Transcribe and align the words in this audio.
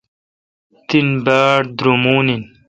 تن 0.87 1.07
باڑ 1.25 1.59
درومون 1.77 2.25
این۔ 2.31 2.43